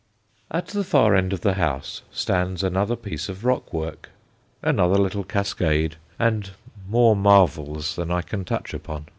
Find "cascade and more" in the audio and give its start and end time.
5.23-7.15